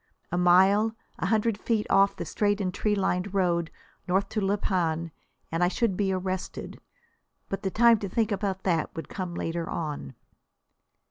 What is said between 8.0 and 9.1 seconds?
think about that would